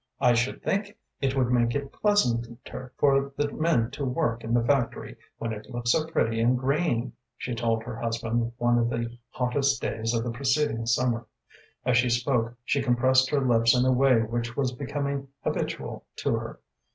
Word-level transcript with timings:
"I 0.19 0.33
should 0.33 0.63
think 0.63 0.97
it 1.21 1.35
would 1.35 1.51
make 1.51 1.75
it 1.75 1.91
pleasanter 1.93 2.91
for 2.97 3.31
the 3.37 3.51
men 3.51 3.91
to 3.91 4.03
work 4.03 4.43
in 4.43 4.51
the 4.51 4.63
factory, 4.63 5.15
when 5.37 5.53
it 5.53 5.69
looks 5.69 5.91
so 5.91 6.07
pretty 6.07 6.41
and 6.41 6.57
green," 6.57 7.13
she 7.37 7.53
told 7.53 7.83
her 7.83 7.95
husband 7.97 8.51
one 8.57 8.79
of 8.79 8.89
the 8.89 9.15
hottest 9.29 9.79
days 9.79 10.15
of 10.15 10.23
the 10.23 10.31
preceding 10.31 10.87
summer. 10.87 11.27
As 11.85 11.97
she 11.97 12.09
spoke 12.09 12.57
she 12.65 12.81
compressed 12.81 13.29
her 13.29 13.45
lips 13.45 13.77
in 13.77 13.85
a 13.85 13.91
way 13.91 14.21
which 14.23 14.57
was 14.57 14.71
becoming 14.71 15.27
habitual 15.43 16.05
to 16.15 16.33
her. 16.35 16.59